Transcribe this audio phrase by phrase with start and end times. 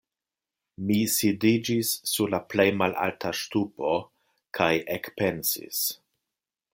[0.91, 3.91] Mi sidiĝis sur la plej malalta ŝtupo
[4.61, 5.85] kaj ekpensis.